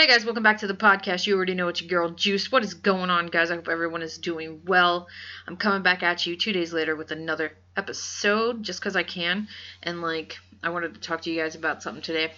Hey 0.00 0.06
guys, 0.06 0.24
welcome 0.24 0.44
back 0.44 0.58
to 0.58 0.68
the 0.68 0.74
podcast. 0.74 1.26
You 1.26 1.34
already 1.34 1.54
know 1.54 1.66
it's 1.66 1.80
your 1.80 1.88
girl 1.88 2.10
Juice. 2.10 2.52
What 2.52 2.62
is 2.62 2.74
going 2.74 3.10
on, 3.10 3.26
guys? 3.26 3.50
I 3.50 3.56
hope 3.56 3.66
everyone 3.66 4.00
is 4.00 4.16
doing 4.16 4.60
well. 4.64 5.08
I'm 5.48 5.56
coming 5.56 5.82
back 5.82 6.04
at 6.04 6.24
you 6.24 6.36
two 6.36 6.52
days 6.52 6.72
later 6.72 6.94
with 6.94 7.10
another 7.10 7.50
episode 7.76 8.62
just 8.62 8.78
because 8.78 8.94
I 8.94 9.02
can. 9.02 9.48
And, 9.82 10.00
like, 10.00 10.38
I 10.62 10.68
wanted 10.68 10.94
to 10.94 11.00
talk 11.00 11.22
to 11.22 11.30
you 11.32 11.42
guys 11.42 11.56
about 11.56 11.82
something 11.82 12.00
today. 12.00 12.30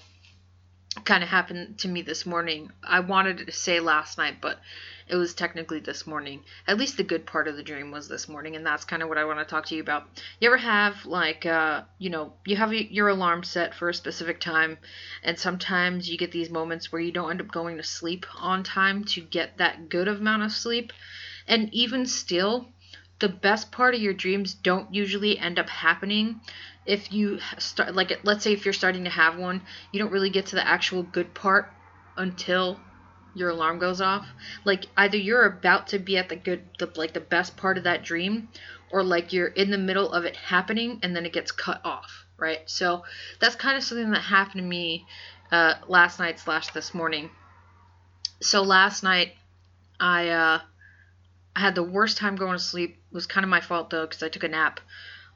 Kind 1.05 1.23
of 1.23 1.29
happened 1.29 1.81
to 1.81 1.89
me 1.89 2.01
this 2.01 2.25
morning. 2.25 2.73
I 2.83 3.01
wanted 3.01 3.45
to 3.47 3.53
say 3.53 3.79
last 3.79 4.17
night, 4.17 4.37
but 4.41 4.59
it 5.11 5.17
was 5.17 5.35
technically 5.35 5.81
this 5.81 6.07
morning. 6.07 6.45
At 6.69 6.79
least 6.79 6.97
the 6.97 7.03
good 7.03 7.27
part 7.27 7.49
of 7.49 7.57
the 7.57 7.65
dream 7.65 7.91
was 7.91 8.07
this 8.09 8.29
morning, 8.29 8.55
and 8.55 8.65
that's 8.65 8.85
kind 8.85 9.03
of 9.03 9.09
what 9.09 9.19
I 9.19 9.25
want 9.25 9.41
to 9.41 9.45
talk 9.45 9.67
to 9.67 9.75
you 9.75 9.83
about. 9.83 10.07
You 10.39 10.49
ever 10.49 10.57
have 10.57 11.05
like 11.05 11.45
uh, 11.45 11.83
you 11.99 12.11
know, 12.11 12.33
you 12.47 12.55
have 12.57 12.73
your 12.73 13.09
alarm 13.09 13.43
set 13.43 13.75
for 13.75 13.89
a 13.89 13.95
specific 13.95 14.41
time, 14.41 14.79
and 15.25 15.37
sometimes 15.39 16.09
you 16.09 16.17
get 16.17 16.31
these 16.31 16.49
moments 16.49 16.93
where 16.93 17.01
you 17.01 17.11
don't 17.11 17.31
end 17.31 17.41
up 17.41 17.51
going 17.51 17.77
to 17.79 17.83
sleep 17.83 18.25
on 18.37 18.63
time 18.63 19.05
to 19.07 19.21
get 19.21 19.59
that 19.59 19.89
good 19.89 20.07
amount 20.07 20.45
of 20.45 20.53
sleep, 20.53 20.93
and 21.49 21.75
even 21.75 22.07
still, 22.07 22.69
the 23.19 23.29
best 23.29 23.73
part 23.73 23.95
of 23.97 24.01
your 24.01 24.15
dreams 24.15 24.55
don't 24.55 24.95
usually 24.95 25.39
end 25.39 25.59
up 25.59 25.69
happening 25.69 26.41
if 26.87 27.13
you 27.13 27.39
start 27.59 27.95
like 27.95 28.19
let's 28.23 28.43
say 28.43 28.53
if 28.53 28.65
you're 28.65 28.73
starting 28.73 29.05
to 29.05 29.11
have 29.11 29.37
one 29.37 29.61
you 29.93 30.01
don't 30.01 30.11
really 30.11 30.31
get 30.31 30.47
to 30.47 30.57
the 30.57 30.67
actual 30.67 31.03
good 31.03 31.35
part 31.35 31.71
until 32.17 32.81
your 33.35 33.51
alarm 33.51 33.79
goes 33.79 34.01
off 34.01 34.27
like 34.65 34.87
either 34.97 35.17
you're 35.17 35.47
about 35.47 35.89
to 35.89 35.99
be 35.99 36.17
at 36.17 36.29
the 36.29 36.37
good 36.37 36.63
the 36.79 36.91
like 36.97 37.13
the 37.13 37.21
best 37.21 37.57
part 37.57 37.79
of 37.79 37.85
that 37.85 38.03
dream 38.03 38.49
or 38.91 39.03
like 39.03 39.33
you're 39.33 39.47
in 39.47 39.71
the 39.71 39.79
middle 39.79 40.13
of 40.13 40.25
it 40.25 40.37
happening 40.37 40.99
and 41.03 41.15
then 41.15 41.25
it 41.25 41.33
gets 41.33 41.53
cut 41.53 41.81
off 41.85 42.27
right? 42.41 42.69
So 42.69 43.05
that's 43.39 43.55
kind 43.55 43.77
of 43.77 43.85
something 43.85 44.11
that 44.11 44.23
happened 44.23 44.63
to 44.63 44.67
me 44.67 45.07
uh, 45.53 45.75
last 45.87 46.19
night 46.19 46.41
slash 46.41 46.69
this 46.69 46.95
morning. 46.95 47.31
So 48.41 48.63
last 48.63 49.03
night 49.03 49.35
i 50.03 50.31
uh 50.31 50.59
i 51.55 51.61
had 51.61 51.75
the 51.75 51.83
worst 51.83 52.17
time 52.17 52.37
going 52.37 52.57
to 52.57 52.59
sleep. 52.59 52.97
It 53.11 53.15
was 53.15 53.27
kind 53.27 53.45
of 53.45 53.51
my 53.51 53.61
fault 53.61 53.91
though 53.91 54.07
because 54.07 54.23
i 54.23 54.29
took 54.29 54.45
a 54.45 54.49
nap 54.49 54.81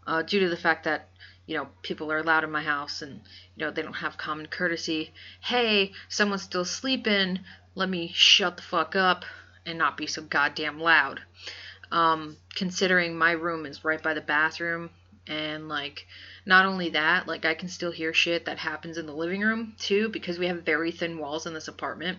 uh, 0.06 0.22
due 0.22 0.40
to 0.40 0.48
the 0.48 0.56
fact 0.56 0.84
that 0.84 1.08
you 1.46 1.56
know 1.56 1.68
people 1.82 2.10
are 2.10 2.22
loud 2.22 2.44
in 2.44 2.50
my 2.50 2.62
house 2.62 3.02
and 3.02 3.20
you 3.56 3.64
know 3.64 3.70
they 3.70 3.82
don't 3.82 3.94
have 3.94 4.16
common 4.16 4.46
courtesy 4.46 5.12
hey 5.40 5.92
someone's 6.08 6.42
still 6.42 6.64
sleeping 6.64 7.38
let 7.74 7.88
me 7.88 8.10
shut 8.14 8.56
the 8.56 8.62
fuck 8.62 8.94
up 8.96 9.24
and 9.66 9.78
not 9.78 9.96
be 9.96 10.06
so 10.06 10.22
goddamn 10.22 10.78
loud. 10.80 11.20
Um, 11.90 12.36
considering 12.54 13.16
my 13.16 13.32
room 13.32 13.66
is 13.66 13.84
right 13.84 14.02
by 14.02 14.14
the 14.14 14.20
bathroom, 14.20 14.90
and 15.26 15.68
like, 15.68 16.06
not 16.44 16.66
only 16.66 16.90
that, 16.90 17.26
like, 17.26 17.44
I 17.44 17.54
can 17.54 17.68
still 17.68 17.92
hear 17.92 18.12
shit 18.12 18.44
that 18.46 18.58
happens 18.58 18.98
in 18.98 19.06
the 19.06 19.12
living 19.12 19.40
room 19.40 19.74
too, 19.78 20.08
because 20.08 20.38
we 20.38 20.46
have 20.46 20.62
very 20.62 20.90
thin 20.92 21.18
walls 21.18 21.46
in 21.46 21.54
this 21.54 21.68
apartment. 21.68 22.18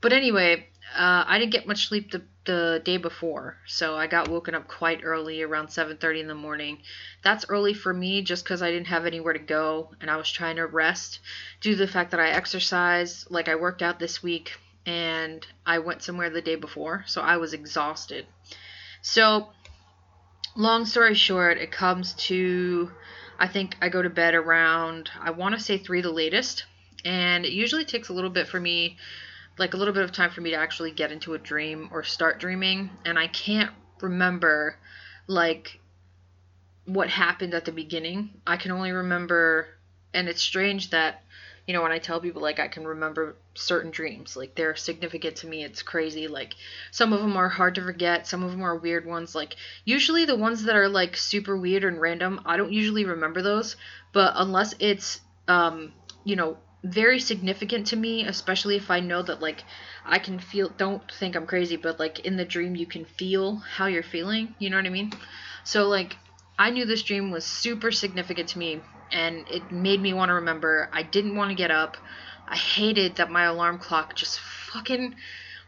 But 0.00 0.12
anyway, 0.12 0.68
uh, 0.96 1.24
I 1.26 1.38
didn't 1.38 1.52
get 1.52 1.66
much 1.66 1.88
sleep 1.88 2.12
the, 2.12 2.22
the 2.46 2.80
day 2.84 2.96
before, 2.96 3.58
so 3.66 3.96
I 3.96 4.06
got 4.06 4.30
woken 4.30 4.54
up 4.54 4.66
quite 4.66 5.02
early, 5.04 5.42
around 5.42 5.68
7:30 5.68 6.20
in 6.20 6.26
the 6.26 6.34
morning. 6.34 6.82
That's 7.22 7.44
early 7.48 7.74
for 7.74 7.92
me, 7.92 8.22
just 8.22 8.44
because 8.44 8.62
I 8.62 8.70
didn't 8.70 8.86
have 8.86 9.04
anywhere 9.04 9.34
to 9.34 9.38
go, 9.38 9.94
and 10.00 10.10
I 10.10 10.16
was 10.16 10.30
trying 10.30 10.56
to 10.56 10.66
rest 10.66 11.20
due 11.60 11.72
to 11.72 11.76
the 11.76 11.86
fact 11.86 12.12
that 12.12 12.20
I 12.20 12.30
exercised, 12.30 13.30
like 13.30 13.48
I 13.48 13.56
worked 13.56 13.82
out 13.82 13.98
this 13.98 14.22
week, 14.22 14.58
and 14.86 15.46
I 15.66 15.80
went 15.80 16.02
somewhere 16.02 16.30
the 16.30 16.40
day 16.40 16.56
before, 16.56 17.04
so 17.06 17.20
I 17.20 17.36
was 17.36 17.52
exhausted. 17.52 18.26
So, 19.02 19.48
long 20.56 20.86
story 20.86 21.14
short, 21.14 21.58
it 21.58 21.70
comes 21.70 22.14
to 22.28 22.90
I 23.38 23.48
think 23.48 23.76
I 23.80 23.88
go 23.88 24.02
to 24.02 24.10
bed 24.10 24.34
around 24.34 25.10
I 25.20 25.30
want 25.30 25.54
to 25.54 25.60
say 25.60 25.78
3 25.78 26.00
the 26.00 26.10
latest, 26.10 26.64
and 27.04 27.44
it 27.44 27.52
usually 27.52 27.84
takes 27.84 28.08
a 28.08 28.12
little 28.14 28.30
bit 28.30 28.48
for 28.48 28.60
me 28.60 28.96
like 29.60 29.74
a 29.74 29.76
little 29.76 29.92
bit 29.92 30.02
of 30.02 30.10
time 30.10 30.30
for 30.30 30.40
me 30.40 30.50
to 30.50 30.56
actually 30.56 30.90
get 30.90 31.12
into 31.12 31.34
a 31.34 31.38
dream 31.38 31.90
or 31.92 32.02
start 32.02 32.40
dreaming, 32.40 32.88
and 33.04 33.18
I 33.18 33.26
can't 33.26 33.70
remember 34.00 34.76
like 35.26 35.78
what 36.86 37.10
happened 37.10 37.52
at 37.52 37.66
the 37.66 37.72
beginning. 37.72 38.30
I 38.46 38.56
can 38.56 38.72
only 38.72 38.90
remember 38.90 39.68
and 40.14 40.28
it's 40.28 40.42
strange 40.42 40.90
that 40.90 41.22
you 41.66 41.74
know, 41.74 41.82
when 41.82 41.92
I 41.92 41.98
tell 41.98 42.20
people 42.20 42.40
like 42.40 42.58
I 42.58 42.68
can 42.68 42.84
remember 42.84 43.36
certain 43.54 43.90
dreams, 43.90 44.34
like 44.34 44.54
they're 44.54 44.74
significant 44.74 45.36
to 45.36 45.46
me, 45.46 45.62
it's 45.62 45.82
crazy. 45.82 46.26
Like 46.26 46.54
some 46.90 47.12
of 47.12 47.20
them 47.20 47.36
are 47.36 47.50
hard 47.50 47.74
to 47.74 47.82
forget, 47.82 48.26
some 48.26 48.42
of 48.42 48.50
them 48.50 48.62
are 48.62 48.74
weird 48.74 49.04
ones. 49.04 49.34
Like 49.34 49.56
usually 49.84 50.24
the 50.24 50.34
ones 50.34 50.64
that 50.64 50.74
are 50.74 50.88
like 50.88 51.18
super 51.18 51.56
weird 51.56 51.84
and 51.84 52.00
random, 52.00 52.40
I 52.46 52.56
don't 52.56 52.72
usually 52.72 53.04
remember 53.04 53.42
those, 53.42 53.76
but 54.12 54.32
unless 54.36 54.74
it's 54.80 55.20
um, 55.46 55.92
you 56.24 56.34
know, 56.34 56.56
very 56.82 57.20
significant 57.20 57.88
to 57.88 57.96
me, 57.96 58.24
especially 58.24 58.76
if 58.76 58.90
I 58.90 59.00
know 59.00 59.22
that 59.22 59.42
like 59.42 59.64
I 60.04 60.18
can 60.18 60.38
feel 60.38 60.68
don't 60.68 61.02
think 61.12 61.36
I'm 61.36 61.46
crazy, 61.46 61.76
but 61.76 61.98
like 61.98 62.20
in 62.20 62.36
the 62.36 62.44
dream 62.44 62.74
you 62.76 62.86
can 62.86 63.04
feel 63.04 63.56
how 63.56 63.86
you're 63.86 64.02
feeling, 64.02 64.54
you 64.58 64.70
know 64.70 64.76
what 64.76 64.86
I 64.86 64.90
mean? 64.90 65.12
So 65.64 65.88
like 65.88 66.16
I 66.58 66.70
knew 66.70 66.84
this 66.84 67.02
dream 67.02 67.30
was 67.30 67.44
super 67.44 67.90
significant 67.90 68.50
to 68.50 68.58
me 68.58 68.80
and 69.12 69.46
it 69.48 69.70
made 69.70 70.00
me 70.00 70.14
want 70.14 70.30
to 70.30 70.34
remember. 70.34 70.88
I 70.92 71.02
didn't 71.02 71.36
want 71.36 71.50
to 71.50 71.54
get 71.54 71.70
up. 71.70 71.96
I 72.46 72.56
hated 72.56 73.16
that 73.16 73.30
my 73.30 73.44
alarm 73.44 73.78
clock 73.78 74.14
just 74.14 74.40
fucking 74.40 75.14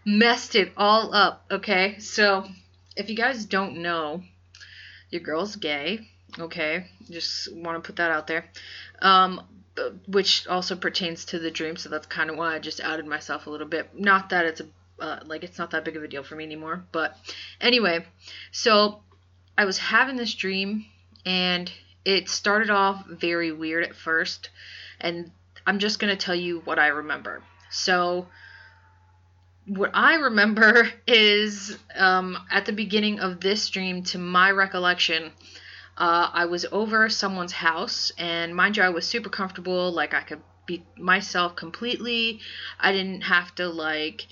messed 0.05 0.55
it 0.55 0.73
all 0.77 1.15
up, 1.15 1.45
okay? 1.51 1.99
So, 1.99 2.47
if 2.97 3.09
you 3.09 3.17
guys 3.17 3.45
don't 3.45 3.79
know, 3.79 4.23
your 5.11 5.21
girl's 5.21 5.57
gay, 5.57 6.01
okay? 6.39 6.87
Just 7.09 7.55
want 7.55 7.83
to 7.83 7.87
put 7.87 7.97
that 7.97 8.11
out 8.11 8.27
there. 8.27 8.47
Um, 9.01 9.43
which 10.07 10.47
also 10.47 10.77
pertains 10.77 11.25
to 11.27 11.39
the 11.39 11.51
dream, 11.51 11.77
so 11.77 11.89
that's 11.89 12.07
kind 12.07 12.31
of 12.31 12.37
why 12.37 12.55
I 12.55 12.59
just 12.59 12.81
outed 12.81 13.07
myself 13.07 13.47
a 13.47 13.51
little 13.51 13.67
bit. 13.67 13.99
Not 13.99 14.31
that 14.31 14.45
it's 14.45 14.61
a 14.61 14.67
uh, 15.01 15.19
like 15.27 15.43
it's 15.43 15.59
not 15.59 15.71
that 15.73 15.85
big 15.85 15.97
of 15.97 16.03
a 16.03 16.09
deal 16.09 16.23
for 16.23 16.37
me 16.37 16.45
anymore, 16.45 16.85
but 16.93 17.17
anyway, 17.61 18.05
so 18.53 19.03
I 19.59 19.65
was 19.65 19.79
having 19.79 20.17
this 20.17 20.35
dream 20.35 20.87
and 21.27 21.71
it 22.05 22.29
started 22.29 22.71
off 22.71 23.05
very 23.07 23.53
weird 23.53 23.85
at 23.85 23.95
first, 23.95 24.51
and 25.01 25.31
I'm 25.67 25.79
just 25.79 25.99
to 26.17 26.23
tell 26.23 26.35
you 26.35 26.61
what 26.61 26.79
I 26.79 26.89
remember. 26.89 27.43
So, 27.71 28.29
what 29.67 29.91
I 29.95 30.15
remember 30.15 30.89
is 31.07 31.79
um, 31.97 32.39
at 32.51 32.67
the 32.67 32.73
beginning 32.73 33.21
of 33.21 33.41
this 33.41 33.69
dream, 33.71 34.03
to 34.05 34.19
my 34.19 34.51
recollection, 34.51 35.33
uh, 35.97 36.31
I 36.33 36.47
was 36.47 36.65
over 36.73 37.09
someone's 37.09 37.53
house, 37.53 38.13
and 38.17 38.55
mind 38.55 38.77
you, 38.77 38.83
I 38.83 38.89
was 38.89 39.07
super 39.07 39.29
comfortable. 39.29 39.93
Like, 39.93 40.15
I 40.15 40.23
could 40.23 40.41
be 40.67 40.85
myself 40.97 41.55
completely. 41.57 42.41
I 42.81 42.93
didn't 42.93 43.23
have 43.23 43.55
to, 43.57 43.69
like, 43.69 44.27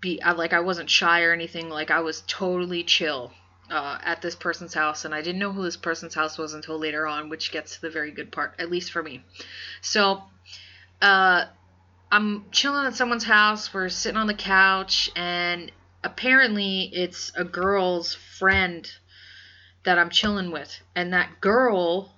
be, 0.00 0.22
I, 0.22 0.32
like, 0.32 0.52
I 0.52 0.60
wasn't 0.60 0.88
shy 0.88 1.22
or 1.22 1.32
anything. 1.32 1.68
Like, 1.68 1.90
I 1.90 2.00
was 2.00 2.22
totally 2.26 2.82
chill 2.82 3.32
uh, 3.70 3.98
at 4.02 4.22
this 4.22 4.34
person's 4.34 4.74
house, 4.74 5.04
and 5.04 5.14
I 5.14 5.20
didn't 5.20 5.38
know 5.38 5.52
who 5.52 5.62
this 5.62 5.76
person's 5.76 6.14
house 6.14 6.38
was 6.38 6.54
until 6.54 6.78
later 6.78 7.06
on, 7.06 7.28
which 7.28 7.52
gets 7.52 7.74
to 7.76 7.82
the 7.82 7.90
very 7.90 8.10
good 8.10 8.32
part, 8.32 8.54
at 8.58 8.70
least 8.70 8.90
for 8.90 9.02
me. 9.02 9.22
So, 9.82 10.22
uh, 11.02 11.44
I'm 12.10 12.44
chilling 12.52 12.86
at 12.86 12.94
someone's 12.94 13.24
house. 13.24 13.72
We're 13.72 13.88
sitting 13.88 14.18
on 14.18 14.26
the 14.26 14.34
couch, 14.34 15.10
and 15.14 15.72
apparently 16.04 16.90
it's 16.92 17.32
a 17.36 17.44
girl's 17.44 18.14
friend 18.14 18.90
that 19.84 19.98
I'm 19.98 20.10
chilling 20.10 20.50
with, 20.50 20.80
and 20.94 21.12
that 21.12 21.40
girl 21.40 22.12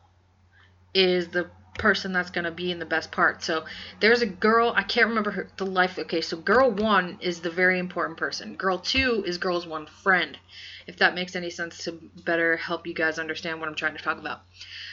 is 0.93 1.29
the 1.29 1.51
person 1.79 2.13
that's 2.13 2.31
going 2.31 2.45
to 2.45 2.53
be 2.53 2.71
in 2.71 2.79
the 2.79 2.87
best 2.87 3.11
part. 3.11 3.43
So 3.43 3.65
there's 3.99 4.23
a 4.23 4.27
girl, 4.27 4.73
I 4.77 4.85
can't 4.85 5.09
remember 5.09 5.33
her, 5.33 5.49
the 5.57 5.67
life. 5.67 5.99
Okay, 5.99 6.21
so 6.21 6.37
girl 6.37 6.71
one 6.71 7.19
is 7.21 7.41
the 7.41 7.51
very 7.51 7.81
important 7.81 8.17
person. 8.17 8.55
Girl 8.55 8.79
two 8.79 9.25
is 9.27 9.39
girl's 9.39 9.67
one 9.67 9.87
friend 9.87 10.39
if 10.87 10.99
that 10.99 11.15
makes 11.15 11.37
any 11.37 11.51
sense 11.51 11.85
to 11.85 11.93
better 12.25 12.57
help 12.57 12.87
you 12.87 12.95
guys 12.95 13.19
understand 13.19 13.61
what 13.61 13.69
I'm 13.69 13.75
trying 13.75 13.97
to 13.97 14.03
talk 14.03 14.19
about. 14.19 14.43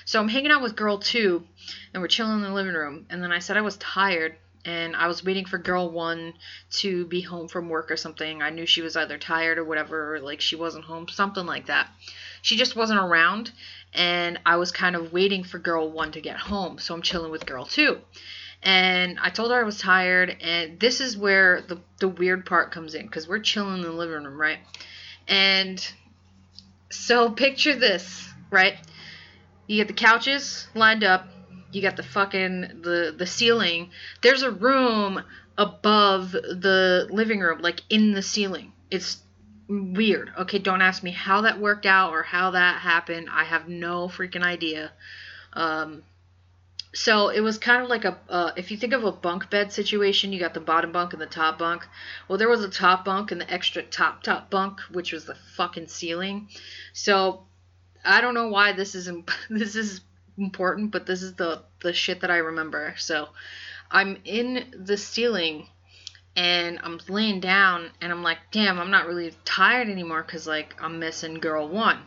So 0.05 0.19
I'm 0.19 0.29
hanging 0.29 0.51
out 0.51 0.61
with 0.61 0.75
girl 0.75 0.99
two, 0.99 1.43
and 1.93 2.01
we're 2.01 2.07
chilling 2.07 2.35
in 2.35 2.41
the 2.41 2.53
living 2.53 2.73
room. 2.73 3.05
And 3.09 3.21
then 3.21 3.31
I 3.31 3.39
said 3.39 3.57
I 3.57 3.61
was 3.61 3.77
tired, 3.77 4.35
and 4.63 4.95
I 4.95 5.07
was 5.07 5.23
waiting 5.23 5.45
for 5.45 5.57
girl 5.57 5.89
one 5.89 6.33
to 6.71 7.05
be 7.05 7.21
home 7.21 7.47
from 7.47 7.69
work 7.69 7.91
or 7.91 7.97
something. 7.97 8.41
I 8.41 8.51
knew 8.51 8.65
she 8.65 8.81
was 8.81 8.95
either 8.95 9.17
tired 9.17 9.57
or 9.57 9.63
whatever, 9.63 10.15
or 10.15 10.19
like 10.19 10.41
she 10.41 10.55
wasn't 10.55 10.85
home, 10.85 11.07
something 11.07 11.45
like 11.45 11.67
that. 11.67 11.89
She 12.41 12.57
just 12.57 12.75
wasn't 12.75 12.99
around, 12.99 13.51
and 13.93 14.39
I 14.45 14.55
was 14.57 14.71
kind 14.71 14.95
of 14.95 15.13
waiting 15.13 15.43
for 15.43 15.59
girl 15.59 15.91
one 15.91 16.11
to 16.13 16.21
get 16.21 16.37
home. 16.37 16.79
So 16.79 16.93
I'm 16.93 17.01
chilling 17.01 17.31
with 17.31 17.45
girl 17.45 17.65
two. 17.65 17.99
And 18.63 19.17
I 19.19 19.29
told 19.29 19.51
her 19.51 19.59
I 19.59 19.63
was 19.63 19.79
tired, 19.79 20.37
and 20.41 20.79
this 20.79 21.01
is 21.01 21.17
where 21.17 21.61
the, 21.61 21.79
the 21.99 22.07
weird 22.07 22.45
part 22.45 22.71
comes 22.71 22.93
in 22.93 23.05
because 23.07 23.27
we're 23.27 23.39
chilling 23.39 23.77
in 23.77 23.81
the 23.81 23.91
living 23.91 24.23
room, 24.23 24.39
right? 24.39 24.59
And 25.27 25.83
so 26.91 27.31
picture 27.31 27.75
this, 27.75 28.27
right? 28.51 28.75
You 29.65 29.77
get 29.77 29.87
the 29.87 29.93
couches 29.93 30.67
lined 30.75 31.03
up, 31.03 31.27
you 31.71 31.81
got 31.81 31.95
the 31.95 32.03
fucking 32.03 32.81
the 32.81 33.15
the 33.17 33.25
ceiling. 33.25 33.89
There's 34.21 34.43
a 34.43 34.51
room 34.51 35.23
above 35.57 36.31
the 36.31 37.07
living 37.09 37.39
room, 37.39 37.61
like 37.61 37.81
in 37.89 38.11
the 38.11 38.21
ceiling. 38.21 38.73
It's 38.89 39.21
weird. 39.71 40.31
Okay, 40.37 40.59
don't 40.59 40.81
ask 40.81 41.03
me 41.03 41.11
how 41.11 41.41
that 41.41 41.59
worked 41.59 41.85
out 41.85 42.11
or 42.11 42.23
how 42.23 42.51
that 42.51 42.81
happened. 42.81 43.29
I 43.31 43.45
have 43.45 43.67
no 43.67 44.07
freaking 44.07 44.43
idea. 44.43 44.91
Um, 45.53 46.03
so 46.93 47.29
it 47.29 47.39
was 47.39 47.57
kind 47.57 47.81
of 47.81 47.89
like 47.89 48.03
a 48.03 48.17
uh, 48.29 48.51
if 48.57 48.69
you 48.69 48.77
think 48.77 48.91
of 48.93 49.05
a 49.05 49.11
bunk 49.11 49.49
bed 49.49 49.71
situation 49.71 50.33
you 50.33 50.39
got 50.39 50.53
the 50.53 50.59
bottom 50.59 50.91
bunk 50.91 51.13
and 51.13 51.21
the 51.21 51.25
top 51.25 51.57
bunk 51.57 51.87
well 52.27 52.37
there 52.37 52.49
was 52.49 52.63
a 52.63 52.69
top 52.69 53.05
bunk 53.05 53.31
and 53.31 53.39
the 53.39 53.49
extra 53.49 53.81
top 53.81 54.23
top 54.23 54.49
bunk 54.49 54.81
which 54.91 55.13
was 55.13 55.23
the 55.23 55.35
fucking 55.55 55.87
ceiling 55.87 56.49
so 56.91 57.43
i 58.03 58.19
don't 58.19 58.33
know 58.33 58.49
why 58.49 58.73
this 58.73 58.93
is 58.93 59.07
imp- 59.07 59.31
this 59.49 59.75
is 59.75 60.01
important 60.37 60.91
but 60.91 61.05
this 61.05 61.21
is 61.21 61.35
the 61.35 61.61
the 61.81 61.93
shit 61.93 62.19
that 62.21 62.31
i 62.31 62.37
remember 62.37 62.93
so 62.97 63.29
i'm 63.89 64.17
in 64.25 64.73
the 64.77 64.97
ceiling 64.97 65.67
and 66.35 66.79
i'm 66.83 66.99
laying 67.09 67.39
down 67.39 67.89
and 68.01 68.11
i'm 68.11 68.23
like 68.23 68.37
damn 68.51 68.79
i'm 68.79 68.91
not 68.91 69.05
really 69.05 69.33
tired 69.45 69.89
anymore 69.89 70.23
because 70.23 70.47
like 70.47 70.75
i'm 70.81 70.99
missing 70.99 71.35
girl 71.35 71.67
one 71.67 71.99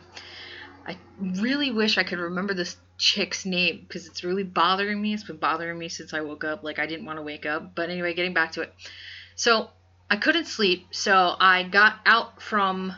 i 0.87 0.97
really 1.19 1.71
wish 1.71 1.97
i 1.97 2.03
could 2.03 2.19
remember 2.19 2.53
this 2.53 2.77
chick's 2.97 3.45
name 3.45 3.83
because 3.87 4.07
it's 4.07 4.23
really 4.23 4.43
bothering 4.43 5.01
me. 5.01 5.13
It's 5.13 5.23
been 5.23 5.37
bothering 5.37 5.77
me 5.77 5.89
since 5.89 6.13
I 6.13 6.21
woke 6.21 6.43
up. 6.43 6.63
Like 6.63 6.79
I 6.79 6.85
didn't 6.85 7.05
want 7.05 7.19
to 7.19 7.23
wake 7.23 7.45
up. 7.45 7.75
But 7.75 7.89
anyway, 7.89 8.13
getting 8.13 8.33
back 8.33 8.53
to 8.53 8.61
it. 8.61 8.73
So 9.35 9.69
I 10.09 10.17
couldn't 10.17 10.45
sleep, 10.45 10.87
so 10.91 11.35
I 11.39 11.63
got 11.63 11.95
out 12.05 12.41
from 12.41 12.93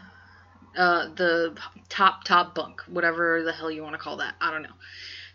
uh, 0.77 1.07
the 1.15 1.57
top 1.89 2.23
top 2.25 2.53
bunk, 2.53 2.81
whatever 2.87 3.43
the 3.43 3.53
hell 3.53 3.71
you 3.71 3.81
want 3.81 3.93
to 3.93 3.99
call 3.99 4.17
that. 4.17 4.35
I 4.39 4.51
don't 4.51 4.63
know. 4.63 4.75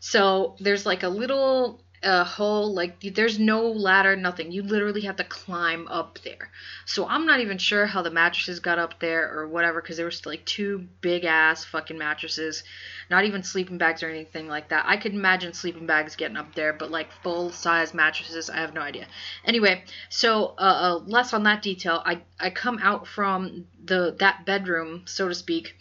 So 0.00 0.56
there's 0.60 0.86
like 0.86 1.02
a 1.02 1.08
little 1.08 1.80
a 2.02 2.24
hole 2.24 2.74
like 2.74 3.00
there's 3.14 3.38
no 3.38 3.68
ladder 3.68 4.16
nothing. 4.16 4.50
You 4.50 4.62
literally 4.62 5.02
have 5.02 5.16
to 5.16 5.24
climb 5.24 5.86
up 5.88 6.18
there. 6.24 6.50
So 6.84 7.06
i'm 7.06 7.26
not 7.26 7.40
even 7.40 7.58
sure 7.58 7.86
how 7.86 8.02
the 8.02 8.10
mattresses 8.10 8.60
got 8.60 8.78
up 8.78 8.98
there 8.98 9.32
or 9.32 9.48
whatever 9.48 9.80
because 9.80 9.96
there 9.96 10.06
was 10.06 10.26
like 10.26 10.44
two 10.44 10.86
big 11.00 11.24
ass 11.24 11.64
fucking 11.64 11.98
mattresses. 11.98 12.64
Not 13.10 13.24
even 13.24 13.42
sleeping 13.42 13.78
bags 13.78 14.02
or 14.02 14.08
anything 14.08 14.48
like 14.48 14.68
that. 14.70 14.84
I 14.86 14.96
could 14.96 15.14
imagine 15.14 15.52
sleeping 15.52 15.86
bags 15.86 16.16
getting 16.16 16.36
up 16.36 16.54
there 16.54 16.72
but 16.72 16.90
like 16.90 17.12
full 17.22 17.50
size 17.50 17.94
mattresses 17.94 18.50
i 18.50 18.56
have 18.56 18.74
no 18.74 18.80
idea. 18.80 19.06
Anyway 19.44 19.84
so 20.08 20.54
uh, 20.58 20.60
uh, 20.60 21.00
less 21.06 21.32
on 21.32 21.44
that 21.44 21.62
detail. 21.62 22.02
I 22.04 22.22
i 22.40 22.50
come 22.50 22.78
out 22.82 23.06
from 23.06 23.66
the 23.84 24.16
that 24.18 24.44
bedroom 24.44 25.02
so 25.06 25.28
to 25.28 25.34
speak 25.34 25.74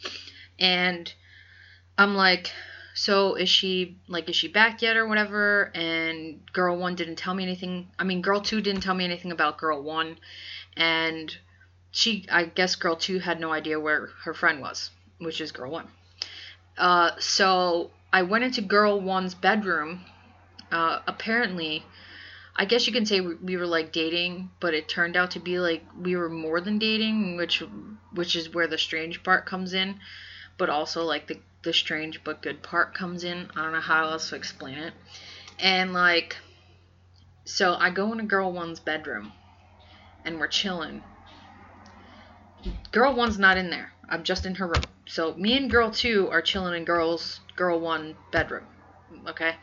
and 0.59 1.11
i'm 1.97 2.15
like 2.15 2.51
so 2.93 3.35
is 3.35 3.49
she 3.49 3.97
like 4.07 4.29
is 4.29 4.35
she 4.35 4.47
back 4.47 4.81
yet 4.81 4.97
or 4.97 5.07
whatever? 5.07 5.71
And 5.73 6.41
girl 6.51 6.77
one 6.77 6.95
didn't 6.95 7.15
tell 7.15 7.33
me 7.33 7.43
anything 7.43 7.87
i 7.97 8.03
mean 8.03 8.21
girl 8.21 8.41
two 8.41 8.61
didn't 8.61 8.81
tell 8.81 8.95
me 8.95 9.05
anything 9.05 9.31
about 9.31 9.57
girl 9.57 9.81
one. 9.81 10.17
And 10.75 11.35
she 11.91 12.25
i 12.31 12.45
guess 12.45 12.75
girl 12.75 12.95
two 12.95 13.19
had 13.19 13.39
no 13.39 13.51
idea 13.51 13.79
where 13.79 14.09
her 14.23 14.33
friend 14.33 14.61
was 14.61 14.89
which 15.19 15.39
is 15.41 15.51
girl 15.51 15.71
one. 15.71 15.87
Uh, 16.77 17.11
so 17.19 17.91
i 18.11 18.21
went 18.21 18.43
into 18.43 18.61
girl 18.61 18.99
one's 18.99 19.35
bedroom. 19.35 20.05
Uh, 20.71 21.01
apparently 21.05 21.85
i 22.55 22.65
guess 22.65 22.87
you 22.87 22.93
can 22.93 23.05
say 23.05 23.19
we 23.19 23.57
were 23.57 23.67
like 23.67 23.91
dating 23.91 24.49
but 24.59 24.73
it 24.73 24.87
turned 24.87 25.17
out 25.17 25.31
to 25.31 25.39
be 25.39 25.59
like 25.59 25.83
we 25.99 26.15
were 26.15 26.29
more 26.29 26.61
than 26.61 26.79
dating 26.79 27.35
which 27.35 27.61
which 28.13 28.35
is 28.35 28.53
where 28.53 28.67
the 28.67 28.77
strange 28.77 29.21
part 29.21 29.45
comes 29.45 29.73
in 29.73 29.99
but 30.57 30.69
also 30.69 31.03
like 31.03 31.27
the 31.27 31.37
the 31.63 31.73
strange 31.73 32.23
but 32.23 32.41
good 32.41 32.63
part 32.63 32.93
comes 32.93 33.23
in. 33.23 33.49
I 33.55 33.61
don't 33.61 33.73
know 33.73 33.79
how 33.79 34.09
else 34.09 34.29
to 34.29 34.35
explain 34.35 34.77
it. 34.77 34.93
And 35.59 35.93
like, 35.93 36.37
so 37.45 37.75
I 37.75 37.89
go 37.89 38.11
into 38.11 38.23
girl 38.23 38.51
one's 38.51 38.79
bedroom 38.79 39.33
and 40.25 40.39
we're 40.39 40.47
chilling. 40.47 41.03
Girl 42.91 43.13
one's 43.13 43.39
not 43.39 43.57
in 43.57 43.69
there. 43.69 43.91
I'm 44.09 44.23
just 44.23 44.45
in 44.45 44.55
her 44.55 44.67
room. 44.67 44.87
So 45.07 45.33
me 45.35 45.57
and 45.57 45.69
girl 45.69 45.91
two 45.91 46.29
are 46.31 46.41
chilling 46.41 46.75
in 46.75 46.85
girls 46.85 47.39
girl 47.55 47.79
one 47.79 48.15
bedroom. 48.31 48.67
Okay. 49.27 49.55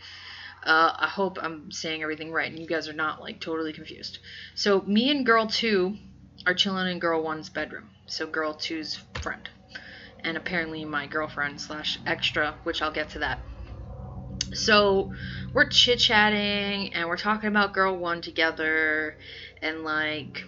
Uh, 0.65 0.93
I 0.99 1.07
hope 1.07 1.39
I'm 1.41 1.71
saying 1.71 2.03
everything 2.03 2.33
right 2.33 2.51
and 2.51 2.59
you 2.59 2.67
guys 2.67 2.89
are 2.89 2.93
not 2.95 3.21
like 3.21 3.41
totally 3.41 3.73
confused. 3.73 4.19
So 4.55 4.83
me 4.83 5.11
and 5.11 5.25
girl 5.25 5.47
two 5.47 5.97
are 6.47 6.55
chilling 6.55 6.91
in 6.91 6.99
girl 6.99 7.23
one's 7.23 7.49
bedroom. 7.49 7.91
So 8.07 8.27
girl 8.27 8.55
two's 8.55 8.99
friend 9.21 9.49
and 10.25 10.37
apparently 10.37 10.85
my 10.85 11.07
girlfriend 11.07 11.61
slash 11.61 11.99
extra, 12.07 12.57
which 12.65 12.83
I'll 12.83 12.93
get 12.93 13.11
to 13.11 13.21
that. 13.21 13.41
So 14.53 15.13
we're 15.53 15.69
chit 15.69 15.99
chatting 15.99 16.93
and 16.95 17.09
we're 17.09 17.17
talking 17.17 17.49
about 17.49 17.75
girl 17.75 17.97
one 17.97 18.23
together, 18.23 19.17
and 19.61 19.85
like, 19.85 20.45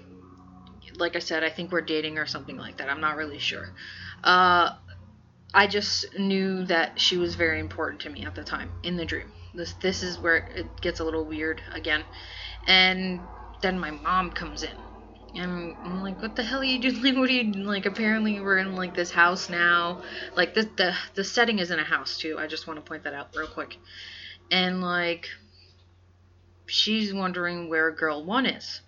like 0.97 1.17
I 1.17 1.19
said, 1.19 1.45
I 1.45 1.51
think 1.51 1.71
we're 1.71 1.83
dating 1.83 2.19
or 2.19 2.27
something 2.27 2.57
like 2.57 2.79
that. 2.79 2.89
I'm 2.89 3.01
not 3.01 3.17
really 3.17 3.39
sure. 3.39 3.69
Uh, 4.25 4.71
I 5.53 5.67
just 5.67 6.19
knew 6.19 6.65
that 6.67 7.01
she 7.01 7.17
was 7.17 7.35
very 7.35 7.61
important 7.61 8.03
to 8.03 8.11
me 8.11 8.25
at 8.25 8.35
the 8.35 8.45
time 8.45 8.71
in 8.83 8.97
the 8.97 9.05
dream. 9.05 9.33
This 9.53 9.73
this 9.75 10.03
is 10.03 10.19
where 10.19 10.37
it 10.37 10.81
gets 10.81 11.01
a 11.01 11.05
little 11.05 11.25
weird 11.25 11.61
again, 11.73 12.05
and 12.67 13.27
then 13.61 13.79
my 13.79 13.91
mom 13.91 14.31
comes 14.31 14.63
in 14.63 14.90
and 15.35 15.77
I'm 15.85 16.01
like, 16.03 16.21
what 16.21 16.37
the 16.37 16.43
hell 16.43 16.61
are 16.61 16.65
you 16.65 16.79
doing? 16.79 17.03
Like, 17.03 17.17
what 17.17 17.31
are 17.31 17.33
you 17.33 17.53
like? 17.65 17.87
Apparently, 17.87 18.41
we're 18.41 18.59
in 18.59 18.75
like 18.75 18.95
this 18.95 19.11
house 19.11 19.49
now. 19.49 20.03
Like 20.37 20.55
the 20.55 20.63
the 20.77 20.95
the 21.15 21.25
setting 21.25 21.59
is 21.59 21.71
in 21.71 21.79
a 21.79 21.85
house 21.85 22.19
too. 22.19 22.37
I 22.39 22.47
just 22.47 22.67
want 22.67 22.79
to 22.79 22.89
point 22.89 23.05
that 23.05 23.15
out 23.15 23.29
real 23.35 23.47
quick. 23.47 23.77
And 24.51 24.81
like, 24.81 25.29
she's 26.67 27.15
wondering 27.15 27.69
where 27.69 27.91
girl 27.91 28.25
one 28.25 28.47
is, 28.47 28.81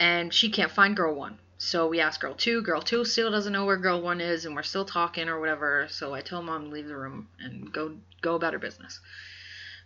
and 0.00 0.32
she 0.32 0.50
can't 0.50 0.70
find 0.70 0.96
girl 0.96 1.14
one. 1.14 1.38
So 1.58 1.86
we 1.86 2.00
ask 2.00 2.20
girl 2.20 2.34
two. 2.34 2.62
Girl 2.62 2.82
two 2.82 3.04
still 3.04 3.30
doesn't 3.30 3.52
know 3.52 3.66
where 3.66 3.76
girl 3.76 4.00
one 4.00 4.20
is, 4.20 4.46
and 4.46 4.56
we're 4.56 4.62
still 4.62 4.84
talking 4.84 5.28
or 5.28 5.38
whatever. 5.38 5.86
So 5.90 6.14
I 6.14 6.20
tell 6.20 6.42
mom 6.42 6.64
to 6.64 6.70
leave 6.70 6.88
the 6.88 6.96
room 6.96 7.28
and 7.38 7.72
go 7.72 7.96
go 8.20 8.34
about 8.34 8.52
her 8.52 8.58
business. 8.58 9.00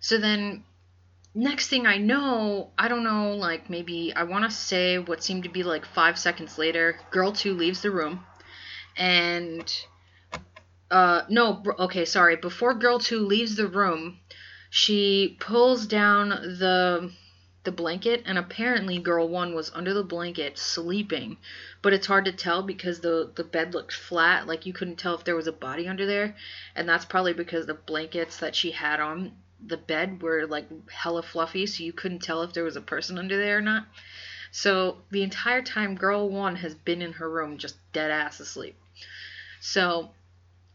So 0.00 0.18
then 0.18 0.64
next 1.36 1.68
thing 1.68 1.86
I 1.86 1.98
know, 1.98 2.70
I 2.78 2.88
don't 2.88 3.04
know, 3.04 3.34
like 3.34 3.68
maybe 3.68 4.12
I 4.16 4.24
want 4.24 4.50
to 4.50 4.56
say 4.56 4.98
what 4.98 5.22
seemed 5.22 5.44
to 5.44 5.50
be 5.50 5.62
like 5.62 5.84
five 5.84 6.18
seconds 6.18 6.58
later, 6.58 6.98
girl 7.10 7.30
two 7.30 7.54
leaves 7.54 7.82
the 7.82 7.90
room, 7.90 8.24
and 8.96 9.72
uh 10.90 11.22
no, 11.28 11.62
okay, 11.78 12.06
sorry. 12.06 12.36
Before 12.36 12.74
girl 12.74 12.98
two 12.98 13.20
leaves 13.20 13.54
the 13.54 13.68
room, 13.68 14.18
she 14.70 15.36
pulls 15.38 15.86
down 15.86 16.30
the 16.30 17.12
the 17.64 17.72
blanket 17.72 18.22
and 18.24 18.38
apparently 18.38 18.98
girl 18.98 19.28
one 19.28 19.52
was 19.52 19.72
under 19.74 19.92
the 19.92 20.04
blanket 20.04 20.56
sleeping 20.56 21.36
but 21.82 21.92
it's 21.92 22.06
hard 22.06 22.24
to 22.24 22.30
tell 22.30 22.62
because 22.62 23.00
the 23.00 23.32
the 23.34 23.42
bed 23.42 23.74
looked 23.74 23.92
flat 23.92 24.46
like 24.46 24.66
you 24.66 24.72
couldn't 24.72 24.94
tell 24.94 25.16
if 25.16 25.24
there 25.24 25.34
was 25.34 25.48
a 25.48 25.52
body 25.52 25.88
under 25.88 26.06
there 26.06 26.36
and 26.76 26.88
that's 26.88 27.04
probably 27.04 27.32
because 27.32 27.66
the 27.66 27.74
blankets 27.74 28.38
that 28.38 28.54
she 28.54 28.70
had 28.70 29.00
on 29.00 29.32
the 29.64 29.76
bed 29.76 30.22
were 30.22 30.46
like 30.46 30.66
hella 30.90 31.22
fluffy, 31.22 31.66
so 31.66 31.82
you 31.82 31.92
couldn't 31.92 32.22
tell 32.22 32.42
if 32.42 32.52
there 32.52 32.64
was 32.64 32.76
a 32.76 32.80
person 32.80 33.18
under 33.18 33.36
there 33.36 33.58
or 33.58 33.62
not. 33.62 33.86
So 34.50 34.98
the 35.10 35.22
entire 35.22 35.62
time, 35.62 35.96
girl 35.96 36.28
one 36.28 36.56
has 36.56 36.74
been 36.74 37.02
in 37.02 37.12
her 37.14 37.28
room 37.28 37.58
just 37.58 37.76
dead 37.92 38.10
ass 38.10 38.40
asleep. 38.40 38.76
So 39.60 40.10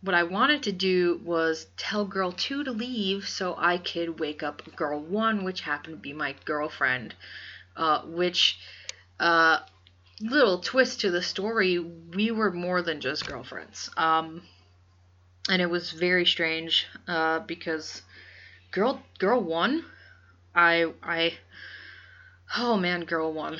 what 0.01 0.15
I 0.15 0.23
wanted 0.23 0.63
to 0.63 0.71
do 0.71 1.21
was 1.23 1.67
tell 1.77 2.05
girl 2.05 2.31
two 2.31 2.63
to 2.63 2.71
leave 2.71 3.27
so 3.27 3.55
I 3.57 3.77
could 3.77 4.19
wake 4.19 4.43
up 4.43 4.75
girl 4.75 4.99
one, 4.99 5.43
which 5.43 5.61
happened 5.61 5.95
to 5.95 6.01
be 6.01 6.13
my 6.13 6.35
girlfriend. 6.45 7.15
Uh, 7.75 8.01
which, 8.01 8.59
uh, 9.19 9.59
little 10.19 10.59
twist 10.59 11.01
to 11.01 11.11
the 11.11 11.21
story, 11.21 11.79
we 11.79 12.29
were 12.31 12.51
more 12.51 12.81
than 12.81 12.99
just 12.99 13.25
girlfriends. 13.25 13.89
Um, 13.95 14.43
and 15.49 15.61
it 15.61 15.69
was 15.69 15.91
very 15.91 16.25
strange 16.25 16.85
uh, 17.07 17.39
because 17.39 18.01
girl 18.71 19.03
girl 19.19 19.41
one? 19.41 19.83
I 20.55 20.85
i 21.03 21.33
oh 22.57 22.77
man 22.77 23.01
girl 23.03 23.33
one. 23.33 23.59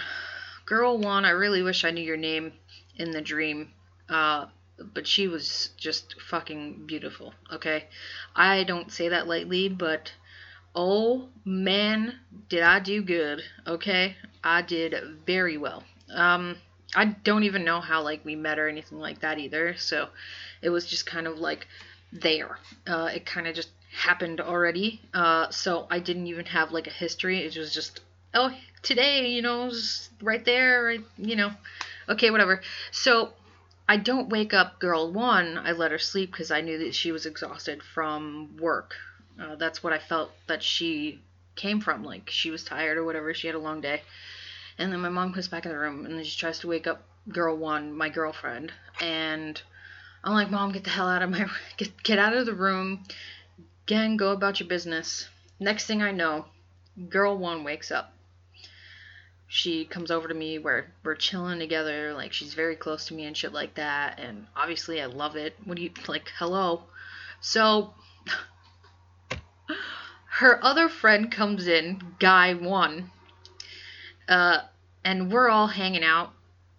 Girl 0.65 0.97
one 0.97 1.25
i 1.25 1.31
really 1.31 1.61
wish 1.61 1.83
i 1.83 1.91
knew 1.91 2.03
your 2.03 2.17
name 2.17 2.53
in 2.95 3.11
the 3.11 3.21
dream 3.21 3.71
uh 4.09 4.45
but 4.93 5.05
she 5.05 5.27
was 5.27 5.69
just 5.77 6.15
fucking 6.21 6.85
beautiful 6.87 7.33
okay? 7.51 7.87
I 8.35 8.63
don't 8.63 8.91
say 8.91 9.09
that 9.09 9.27
lightly 9.27 9.67
but 9.67 10.13
oh 10.73 11.27
man 11.43 12.15
did 12.47 12.63
i 12.63 12.79
do 12.79 13.01
good 13.01 13.43
okay? 13.67 14.15
I 14.43 14.61
did 14.61 14.95
very 15.25 15.57
well. 15.57 15.83
Um 16.13 16.55
i 16.95 17.03
don't 17.05 17.43
even 17.43 17.65
know 17.65 17.81
how 17.81 18.01
like 18.01 18.23
we 18.23 18.35
met 18.35 18.59
or 18.59 18.69
anything 18.69 18.99
like 18.99 19.19
that 19.19 19.39
either 19.39 19.75
so 19.77 20.07
it 20.61 20.69
was 20.69 20.85
just 20.85 21.05
kind 21.05 21.27
of 21.27 21.37
like 21.37 21.67
there 22.11 22.57
uh, 22.87 23.09
it 23.13 23.25
kind 23.25 23.47
of 23.47 23.55
just 23.55 23.69
happened 23.91 24.39
already. 24.39 25.01
Uh, 25.13 25.49
so 25.49 25.87
I 25.89 25.99
didn't 25.99 26.27
even 26.27 26.45
have 26.45 26.71
like 26.71 26.87
a 26.87 26.91
history. 26.91 27.39
It 27.39 27.57
was 27.57 27.73
just, 27.73 28.01
oh, 28.33 28.51
today, 28.81 29.29
you 29.29 29.41
know, 29.41 29.71
right 30.21 30.43
there, 30.43 30.83
right, 30.85 31.01
you 31.17 31.35
know, 31.35 31.51
okay, 32.09 32.31
whatever. 32.31 32.61
So 32.91 33.33
I 33.87 33.97
don't 33.97 34.29
wake 34.29 34.53
up 34.53 34.79
girl 34.79 35.11
one. 35.11 35.57
I 35.57 35.73
let 35.73 35.91
her 35.91 35.99
sleep 35.99 36.31
because 36.31 36.51
I 36.51 36.61
knew 36.61 36.79
that 36.79 36.95
she 36.95 37.11
was 37.11 37.25
exhausted 37.25 37.81
from 37.83 38.57
work. 38.59 38.95
Uh, 39.39 39.55
that's 39.55 39.83
what 39.83 39.93
I 39.93 39.99
felt 39.99 40.31
that 40.47 40.63
she 40.63 41.19
came 41.55 41.81
from. 41.81 42.03
Like 42.03 42.29
she 42.29 42.51
was 42.51 42.63
tired 42.63 42.97
or 42.97 43.03
whatever. 43.03 43.33
She 43.33 43.47
had 43.47 43.55
a 43.55 43.59
long 43.59 43.81
day. 43.81 44.01
And 44.77 44.91
then 44.91 45.01
my 45.01 45.09
mom 45.09 45.33
comes 45.33 45.47
back 45.47 45.65
in 45.65 45.71
the 45.71 45.77
room 45.77 46.05
and 46.05 46.25
she 46.25 46.39
tries 46.39 46.59
to 46.59 46.67
wake 46.67 46.87
up 46.87 47.03
girl 47.29 47.55
one, 47.55 47.93
my 47.93 48.09
girlfriend, 48.09 48.71
and 48.99 49.61
I'm 50.23 50.33
like, 50.33 50.51
Mom, 50.51 50.71
get 50.71 50.83
the 50.83 50.89
hell 50.91 51.09
out 51.09 51.21
of 51.21 51.29
my 51.29 51.47
get 51.77 52.03
get 52.03 52.19
out 52.19 52.33
of 52.33 52.45
the 52.45 52.53
room. 52.53 53.03
Again, 53.85 54.17
go 54.17 54.31
about 54.31 54.59
your 54.59 54.69
business. 54.69 55.27
Next 55.59 55.85
thing 55.85 56.01
I 56.01 56.11
know, 56.11 56.45
girl 57.09 57.37
one 57.37 57.63
wakes 57.63 57.91
up. 57.91 58.13
She 59.47 59.85
comes 59.85 60.11
over 60.11 60.27
to 60.27 60.33
me. 60.33 60.59
We're 60.59 60.85
we're 61.03 61.15
chilling 61.15 61.59
together. 61.59 62.13
Like 62.13 62.33
she's 62.33 62.53
very 62.53 62.75
close 62.75 63.05
to 63.07 63.13
me 63.13 63.25
and 63.25 63.35
shit 63.35 63.51
like 63.51 63.75
that. 63.75 64.19
And 64.19 64.47
obviously 64.55 65.01
I 65.01 65.07
love 65.07 65.35
it. 65.35 65.55
What 65.65 65.77
do 65.77 65.83
you 65.83 65.91
like? 66.07 66.31
Hello. 66.37 66.83
So 67.41 67.93
her 70.25 70.63
other 70.63 70.87
friend 70.87 71.31
comes 71.31 71.67
in, 71.67 72.01
guy 72.19 72.53
one, 72.53 73.11
uh, 74.29 74.59
and 75.03 75.31
we're 75.31 75.49
all 75.49 75.67
hanging 75.67 76.03
out. 76.03 76.31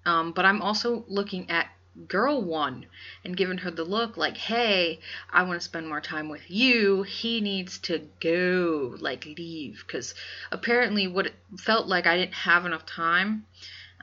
Um, 0.06 0.32
but 0.32 0.44
I'm 0.44 0.62
also 0.62 1.04
looking 1.08 1.50
at 1.50 1.66
girl 2.08 2.42
one 2.42 2.87
and 3.25 3.37
giving 3.37 3.58
her 3.58 3.70
the 3.70 3.84
look 3.84 4.16
like, 4.16 4.37
hey, 4.37 5.00
I 5.30 5.42
want 5.42 5.61
to 5.61 5.64
spend 5.64 5.88
more 5.88 6.00
time 6.00 6.28
with 6.28 6.50
you. 6.50 7.02
He 7.02 7.40
needs 7.40 7.78
to 7.80 8.02
go, 8.20 8.94
like 8.99 9.26
leave, 9.26 9.84
because 9.87 10.14
apparently 10.50 11.06
what 11.06 11.26
it 11.26 11.34
felt 11.58 11.87
like 11.87 12.06
I 12.06 12.16
didn't 12.16 12.34
have 12.34 12.66
enough 12.66 12.87
time. 12.87 13.46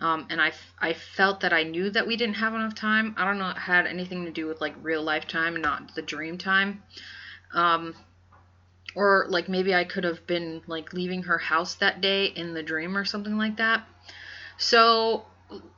Um, 0.01 0.27
and 0.29 0.41
I, 0.41 0.53
I 0.79 0.93
felt 0.93 1.41
that 1.41 1.51
I 1.51 1.63
knew 1.63 1.89
that 1.89 2.07
we 2.07 2.15
didn't 2.15 2.35
have 2.35 2.53
enough 2.53 2.75
time. 2.75 3.15
I 3.17 3.25
don't 3.25 3.37
know, 3.37 3.49
it 3.49 3.57
had 3.57 3.85
anything 3.85 4.25
to 4.25 4.31
do 4.31 4.47
with 4.47 4.61
like 4.61 4.75
real 4.81 5.03
life 5.03 5.27
time 5.27 5.57
not 5.57 5.93
the 5.95 6.01
dream 6.01 6.37
time. 6.37 6.83
Um, 7.53 7.95
or 8.95 9.25
like 9.29 9.49
maybe 9.49 9.75
I 9.75 9.83
could 9.83 10.03
have 10.03 10.25
been 10.25 10.61
like 10.67 10.93
leaving 10.93 11.23
her 11.23 11.37
house 11.37 11.75
that 11.75 12.01
day 12.01 12.25
in 12.25 12.53
the 12.53 12.63
dream 12.63 12.97
or 12.97 13.05
something 13.05 13.37
like 13.37 13.57
that. 13.57 13.85
So, 14.57 15.25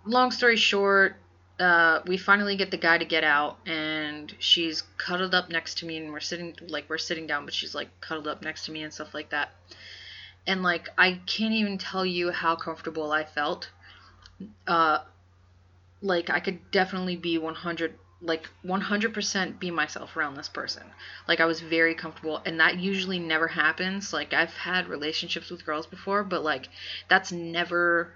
long 0.06 0.32
story 0.32 0.58
short, 0.58 1.15
uh, 1.62 2.01
we 2.08 2.18
finally 2.18 2.56
get 2.56 2.72
the 2.72 2.77
guy 2.77 2.98
to 2.98 3.06
get 3.06 3.24
out, 3.24 3.60
and 3.68 4.34
she's 4.39 4.82
cuddled 4.98 5.36
up 5.36 5.50
next 5.50 5.77
to 5.77 5.86
me, 5.86 5.98
and 5.98 6.12
we're 6.12 6.20
sitting 6.20 6.56
like 6.68 6.89
we're 6.89 6.98
sitting 6.98 7.27
down, 7.27 7.46
but 7.46 7.53
she's 7.53 7.75
like 7.75 7.89
cuddled 8.01 8.27
up 8.27 8.41
next 8.41 8.65
to 8.65 8.72
me 8.72 8.82
and 8.82 8.91
stuff 8.91 9.13
like 9.13 9.30
that. 9.30 9.51
And 10.48 10.63
like 10.63 10.89
I 10.98 11.22
can't 11.27 11.53
even 11.53 11.77
tell 11.77 12.03
you 12.03 12.32
how 12.32 12.56
comfortable 12.56 13.12
I 13.12 13.25
felt. 13.25 13.70
Uh, 14.65 15.00
like 16.01 16.32
I 16.32 16.39
could 16.39 16.72
definitely 16.72 17.15
be 17.15 17.38
100 17.38 17.94
like 18.24 18.48
100% 18.63 19.60
be 19.60 19.72
myself 19.72 20.15
around 20.15 20.36
this 20.36 20.48
person. 20.48 20.84
Like 21.27 21.39
I 21.39 21.46
was 21.46 21.60
very 21.60 21.96
comfortable 21.96 22.41
and 22.46 22.60
that 22.60 22.77
usually 22.80 23.18
never 23.20 23.48
happens. 23.48 24.13
Like 24.13 24.34
I've 24.34 24.53
had 24.53 24.88
relationships 24.88 25.50
with 25.50 25.65
girls 25.65 25.88
before, 25.88 26.24
but 26.24 26.44
like 26.44 26.70
that's 27.08 27.32
never 27.32 28.13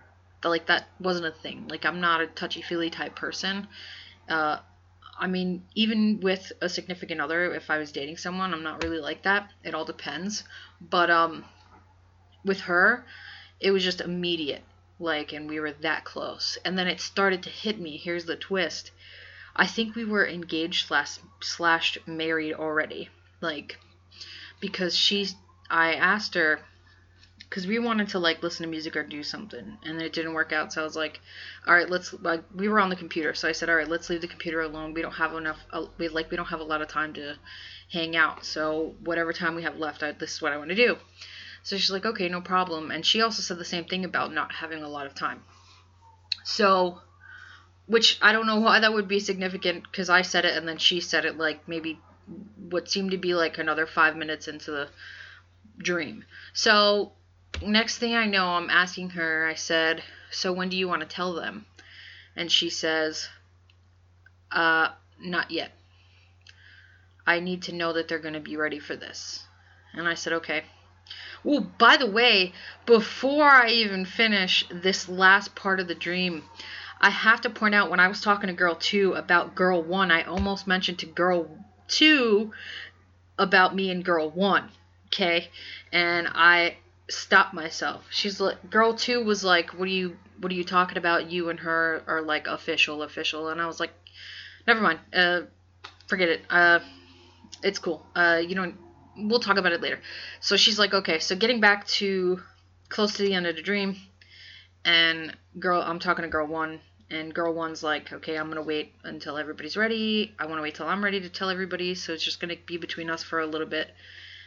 like 0.50 0.68
that 0.68 0.88
wasn't 1.00 1.26
a 1.26 1.32
thing. 1.32 1.68
Like 1.68 1.86
I'm 1.86 2.02
not 2.02 2.22
a 2.22 2.28
touchy-feely 2.28 2.90
type 2.90 3.16
person. 3.16 3.68
Uh 4.30 4.60
I 5.18 5.28
mean, 5.28 5.64
even 5.76 6.20
with 6.20 6.52
a 6.62 6.68
significant 6.68 7.22
other, 7.22 7.54
if 7.54 7.70
I 7.70 7.78
was 7.78 7.94
dating 7.94 8.18
someone, 8.18 8.54
I'm 8.54 8.64
not 8.64 8.84
really 8.84 9.00
like 9.00 9.24
that. 9.24 9.50
It 9.64 9.74
all 9.74 9.86
depends. 9.86 10.44
But 10.82 11.10
um 11.10 11.46
with 12.44 12.62
her, 12.62 13.06
it 13.60 13.72
was 13.72 13.84
just 13.84 14.02
immediate. 14.02 14.64
Like 15.00 15.34
and 15.34 15.50
we 15.50 15.60
were 15.60 15.72
that 15.72 16.06
close. 16.06 16.58
And 16.66 16.78
then 16.78 16.88
it 16.88 17.00
started 17.02 17.44
to 17.44 17.50
hit 17.50 17.80
me. 17.80 17.98
Here's 17.98 18.26
the 18.26 18.36
twist 18.36 18.92
I 19.56 19.68
think 19.68 19.96
we 19.96 20.04
were 20.04 20.28
engaged 20.28 20.88
slash 20.88 21.20
slash 21.42 21.98
married 22.06 22.54
already. 22.54 23.10
Like 23.42 23.78
because 24.60 24.96
she's 24.96 25.36
I 25.70 25.94
asked 25.94 26.36
her 26.36 26.60
because 27.50 27.68
we 27.68 27.80
wanted 27.80 28.10
to 28.10 28.20
like 28.20 28.44
listen 28.44 28.64
to 28.64 28.70
music 28.70 28.96
or 28.96 29.04
do 29.04 29.24
something 29.24 29.78
and 29.84 30.02
it 30.02 30.14
didn't 30.14 30.34
work 30.34 30.52
out 30.52 30.74
so 30.74 30.82
i 30.82 30.84
was 30.84 30.96
like 30.96 31.20
all 31.68 31.74
right 31.74 31.90
let's 31.90 32.14
like 32.22 32.44
we 32.56 32.68
were 32.68 32.80
on 32.80 32.90
the 32.90 32.96
computer 32.96 33.34
so 33.34 33.48
i 33.48 33.52
said 33.52 33.70
all 33.70 33.76
right 33.76 33.88
let's 33.88 34.10
leave 34.10 34.22
the 34.22 34.28
computer 34.28 34.62
alone. 34.62 34.94
We 34.94 35.02
don't 35.02 35.14
have 35.14 35.34
enough 35.34 35.60
uh, 35.72 35.86
we 35.98 36.08
like 36.08 36.30
we 36.32 36.38
don't 36.38 36.48
have 36.48 36.60
a 36.60 36.66
lot 36.66 36.82
of 36.82 36.88
time 36.88 37.14
to 37.14 37.36
hang 37.92 38.16
out 38.16 38.46
so 38.46 38.96
whatever 39.04 39.32
time 39.32 39.56
we 39.56 39.64
have 39.64 39.78
left 39.78 40.04
I, 40.04 40.12
this 40.12 40.34
is 40.34 40.42
what 40.42 40.52
i 40.52 40.58
want 40.58 40.70
to 40.70 40.76
do. 40.76 40.98
So 41.64 41.78
she's 41.78 41.92
like 41.92 42.06
okay 42.06 42.30
no 42.30 42.42
problem. 42.42 42.92
And 42.92 43.06
she 43.06 43.22
also 43.22 43.42
said 43.42 43.58
the 43.58 43.66
same 43.66 43.86
thing 43.86 44.06
about 44.06 44.34
not 44.34 44.52
having 44.52 44.84
a 44.84 44.90
lot 44.90 45.08
of 45.08 45.16
time. 45.16 45.42
So 46.44 47.02
which 47.88 48.18
I 48.22 48.32
don't 48.32 48.48
know 48.48 48.60
why 48.60 48.80
that 48.80 48.94
would 48.94 49.08
be 49.08 49.20
significant 49.20 49.84
because 49.84 50.10
I 50.10 50.22
said 50.24 50.46
it 50.46 50.58
and 50.58 50.68
then 50.68 50.78
she 50.78 51.00
said 51.00 51.26
it 51.26 51.38
like 51.38 51.68
maybe 51.68 52.00
what 52.70 52.90
seemed 52.90 53.12
to 53.12 53.18
be 53.18 53.36
like 53.36 53.58
another 53.58 53.86
five 53.86 54.16
minutes 54.16 54.48
into 54.48 54.72
the 54.72 54.90
dream. 55.78 56.26
So 56.54 57.14
next 57.62 57.98
thing 57.98 58.16
I 58.16 58.26
know, 58.26 58.48
I'm 58.48 58.70
asking 58.70 59.12
her, 59.12 59.48
I 59.48 59.56
said, 59.56 60.04
So 60.32 60.52
when 60.52 60.70
do 60.70 60.78
you 60.78 60.88
want 60.88 61.02
to 61.02 61.08
tell 61.08 61.34
them? 61.34 61.66
And 62.36 62.52
she 62.52 62.70
says, 62.70 63.30
Uh, 64.52 64.90
not 65.20 65.52
yet. 65.52 65.72
I 67.28 67.40
need 67.40 67.64
to 67.64 67.74
know 67.74 67.94
that 67.94 68.08
they're 68.08 68.20
going 68.20 68.34
to 68.34 68.40
be 68.40 68.58
ready 68.58 68.80
for 68.80 68.96
this. 68.96 69.44
And 69.94 70.08
I 70.08 70.14
said, 70.14 70.34
Okay. 70.34 70.64
Well, 71.44 71.62
by 71.78 71.98
the 71.98 72.10
way, 72.10 72.54
before 72.86 73.46
I 73.46 73.70
even 73.70 74.06
finish 74.06 74.66
this 74.72 75.08
last 75.08 75.54
part 75.54 75.80
of 75.80 75.88
the 75.88 75.96
dream, 75.96 76.44
I 77.00 77.12
have 77.12 77.42
to 77.42 77.50
point 77.50 77.76
out 77.76 77.92
when 77.92 78.00
I 78.00 78.08
was 78.08 78.22
talking 78.22 78.48
to 78.48 78.54
girl 78.54 78.76
2 78.76 79.14
about 79.14 79.54
girl 79.54 79.84
1, 79.84 80.12
I 80.12 80.24
almost 80.24 80.66
mentioned 80.66 81.00
to 81.00 81.06
girl 81.06 81.48
2 81.90 82.52
about 83.38 83.76
me 83.76 83.92
and 83.92 84.04
girl 84.04 84.32
1. 84.32 84.70
Okay? 85.08 85.50
And 85.92 86.28
I 86.34 86.78
stopped 87.10 87.54
myself. 87.54 88.06
She's 88.10 88.40
like 88.40 88.70
girl 88.70 88.94
2 88.94 89.24
was 89.24 89.44
like, 89.44 89.72
"What 89.72 89.88
are 89.88 89.92
you 89.92 90.18
what 90.40 90.52
are 90.52 90.56
you 90.56 90.64
talking 90.64 90.98
about? 90.98 91.32
You 91.32 91.50
and 91.50 91.60
her 91.60 92.04
are 92.08 92.22
like 92.22 92.48
official 92.48 93.04
official." 93.04 93.50
And 93.50 93.62
I 93.62 93.68
was 93.68 93.80
like, 93.80 93.94
"Never 94.68 94.82
mind. 94.82 95.00
Uh 95.14 95.42
forget 96.08 96.30
it. 96.30 96.42
Uh 96.50 96.80
it's 97.64 97.80
cool. 97.80 98.06
Uh 98.16 98.42
you 98.46 98.56
know, 98.56 98.74
we'll 99.18 99.40
talk 99.40 99.58
about 99.58 99.72
it 99.72 99.82
later." 99.82 100.00
So 100.40 100.58
she's 100.58 100.80
like, 100.80 100.94
"Okay, 100.94 101.20
so 101.20 101.36
getting 101.36 101.60
back 101.60 101.88
to 102.00 102.42
close 102.90 103.14
to 103.14 103.24
the 103.24 103.34
end 103.34 103.48
of 103.48 103.56
the 103.56 103.62
dream, 103.62 103.98
and 104.86 105.36
girl 105.60 105.82
i'm 105.82 106.00
talking 106.00 106.24
to 106.24 106.30
girl 106.30 106.48
one 106.48 106.80
and 107.10 107.34
girl 107.34 107.54
one's 107.54 107.84
like 107.84 108.14
okay 108.14 108.38
i'm 108.38 108.48
gonna 108.48 108.62
wait 108.62 108.94
until 109.04 109.38
everybody's 109.38 109.76
ready 109.76 110.34
i 110.40 110.46
want 110.46 110.58
to 110.58 110.62
wait 110.62 110.76
till 110.76 110.88
i'm 110.88 111.04
ready 111.04 111.20
to 111.20 111.30
tell 111.30 111.50
everybody 111.50 111.96
so 111.96 112.14
it's 112.14 112.24
just 112.24 112.40
gonna 112.40 112.56
be 112.66 112.78
between 112.78 113.10
us 113.10 113.24
for 113.24 113.40
a 113.40 113.48
little 113.48 113.68
bit 113.68 113.92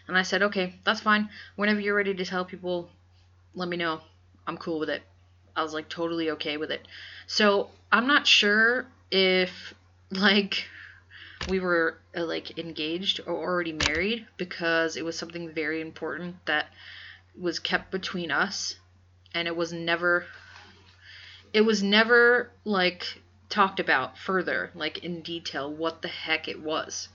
and 0.09 0.19
i 0.19 0.23
said 0.23 0.43
okay 0.43 0.75
that's 0.85 1.01
fine. 1.01 1.29
Whenever 1.57 1.81
you're 1.81 1.95
ready 1.95 2.15
to 2.15 2.25
tell 2.25 2.45
people 2.45 2.91
let 3.55 3.69
me 3.69 3.77
know. 3.77 4.01
I'm 4.47 4.57
cool 4.57 4.79
with 4.79 4.89
it. 4.91 5.03
I 5.55 5.63
was 5.63 5.75
like 5.75 5.89
totally 5.89 6.31
okay 6.33 6.57
with 6.57 6.71
it. 6.71 6.87
So 7.27 7.71
i'm 7.93 8.07
not 8.07 8.27
sure 8.27 8.87
if 9.11 9.75
like 10.11 10.67
we 11.47 11.61
were 11.61 11.99
uh, 12.17 12.25
like 12.25 12.59
engaged 12.59 13.21
or 13.27 13.35
already 13.35 13.73
married 13.73 14.27
because 14.37 14.97
it 14.97 15.05
was 15.05 15.19
something 15.19 15.53
very 15.53 15.81
important 15.81 16.37
that 16.47 16.67
was 17.39 17.59
kept 17.59 17.91
between 17.91 18.31
us. 18.31 18.77
And 19.35 19.49
it 19.49 19.57
was 19.57 19.73
never 19.73 20.27
it 21.53 21.63
was 21.63 21.83
never 21.83 22.51
like 22.65 23.23
talked 23.49 23.81
about 23.81 24.19
further 24.19 24.71
like 24.75 24.99
in 24.99 25.23
detail 25.23 25.73
what 25.73 26.03
the 26.03 26.09
heck 26.09 26.49
it 26.49 26.61
was. 26.61 27.09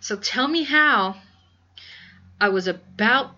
So 0.00 0.16
tell 0.16 0.48
me 0.48 0.62
how 0.62 1.16
i 2.40 2.48
was 2.48 2.66
about 2.66 3.30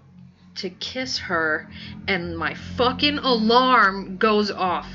to 0.54 0.70
kiss 0.70 1.18
her 1.18 1.68
and 2.08 2.36
my 2.36 2.54
fucking 2.54 3.18
alarm 3.18 4.16
goes 4.16 4.50
off. 4.50 4.88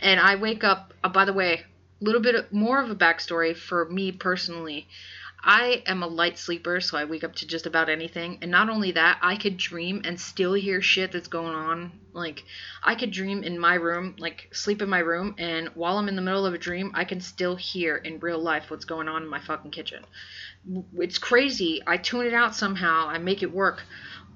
And 0.00 0.18
i 0.20 0.34
wake 0.36 0.64
up 0.64 0.92
uh, 1.04 1.08
by 1.08 1.24
the 1.24 1.32
way 1.32 1.62
a 2.00 2.04
little 2.04 2.20
bit 2.20 2.52
more 2.52 2.80
of 2.82 2.90
a 2.90 2.96
backstory 2.96 3.56
for 3.56 3.84
me 3.86 4.12
personally 4.12 4.86
I 5.42 5.82
am 5.86 6.02
a 6.02 6.08
light 6.08 6.38
sleeper, 6.38 6.80
so 6.80 6.98
I 6.98 7.04
wake 7.04 7.24
up 7.24 7.36
to 7.36 7.46
just 7.46 7.66
about 7.66 7.88
anything. 7.88 8.38
And 8.42 8.50
not 8.50 8.68
only 8.68 8.92
that, 8.92 9.18
I 9.22 9.36
could 9.36 9.56
dream 9.56 10.02
and 10.04 10.20
still 10.20 10.54
hear 10.54 10.82
shit 10.82 11.12
that's 11.12 11.28
going 11.28 11.54
on. 11.54 12.00
Like, 12.12 12.44
I 12.82 12.96
could 12.96 13.12
dream 13.12 13.44
in 13.44 13.58
my 13.58 13.74
room, 13.74 14.16
like, 14.18 14.48
sleep 14.52 14.82
in 14.82 14.88
my 14.88 14.98
room, 14.98 15.34
and 15.38 15.68
while 15.74 15.98
I'm 15.98 16.08
in 16.08 16.16
the 16.16 16.22
middle 16.22 16.44
of 16.44 16.54
a 16.54 16.58
dream, 16.58 16.90
I 16.94 17.04
can 17.04 17.20
still 17.20 17.54
hear 17.54 17.96
in 17.96 18.18
real 18.18 18.40
life 18.40 18.70
what's 18.70 18.84
going 18.84 19.08
on 19.08 19.22
in 19.22 19.28
my 19.28 19.40
fucking 19.40 19.70
kitchen. 19.70 20.04
It's 20.94 21.18
crazy. 21.18 21.82
I 21.86 21.96
tune 21.96 22.26
it 22.26 22.34
out 22.34 22.54
somehow, 22.54 23.08
I 23.08 23.18
make 23.18 23.42
it 23.42 23.52
work. 23.52 23.84